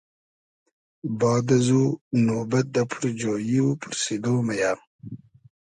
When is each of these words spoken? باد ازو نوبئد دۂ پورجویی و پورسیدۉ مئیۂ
باد 1.19 1.45
ازو 1.57 1.83
نوبئد 2.25 2.67
دۂ 2.73 2.83
پورجویی 2.91 3.57
و 3.63 3.67
پورسیدۉ 3.81 4.25
مئیۂ 4.45 4.71